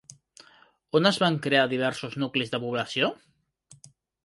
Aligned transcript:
On 0.99 1.09
es 1.09 1.19
van 1.25 1.37
crear 1.43 1.67
diversos 1.75 2.17
nuclis 2.25 2.55
de 2.55 2.61
població? 2.65 3.13